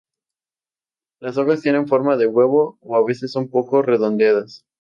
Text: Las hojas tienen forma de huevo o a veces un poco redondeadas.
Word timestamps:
Las 1.19 1.37
hojas 1.37 1.61
tienen 1.61 1.87
forma 1.87 2.17
de 2.17 2.25
huevo 2.25 2.79
o 2.81 2.95
a 2.95 3.05
veces 3.05 3.35
un 3.35 3.51
poco 3.51 3.83
redondeadas. 3.83 4.65